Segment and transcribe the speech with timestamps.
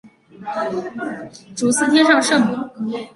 [1.55, 2.57] 主祀天上圣母。